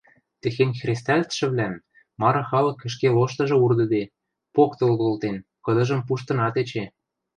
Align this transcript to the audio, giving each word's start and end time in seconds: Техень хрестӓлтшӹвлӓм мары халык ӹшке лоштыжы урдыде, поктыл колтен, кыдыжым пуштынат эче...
Техень 0.41 0.77
хрестӓлтшӹвлӓм 0.79 1.75
мары 2.21 2.43
халык 2.49 2.79
ӹшке 2.87 3.07
лоштыжы 3.15 3.55
урдыде, 3.65 4.03
поктыл 4.55 4.91
колтен, 5.01 5.35
кыдыжым 5.65 6.01
пуштынат 6.07 6.55
эче... 6.61 6.85